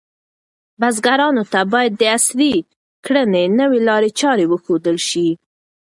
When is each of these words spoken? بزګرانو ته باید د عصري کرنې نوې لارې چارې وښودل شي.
بزګرانو 0.79 1.43
ته 1.51 1.59
باید 1.73 1.93
د 1.97 2.01
عصري 2.17 2.53
کرنې 3.05 3.43
نوې 3.59 3.79
لارې 3.87 4.11
چارې 4.19 4.45
وښودل 4.47 4.97
شي. 5.09 5.27